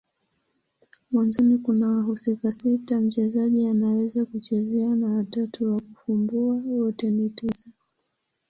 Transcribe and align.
Mwanzoni 1.11 1.57
kuna 1.57 1.87
wahusika 1.91 2.51
sita 2.51 2.99
mchezaji 3.01 3.67
anaweza 3.67 4.25
kuchezea 4.25 4.95
na 4.95 5.07
watatu 5.09 5.73
wa 5.73 5.81
kufumbua. 5.81 6.55
Wote 6.65 7.09
ni 7.09 7.29
tisa. 7.29 7.69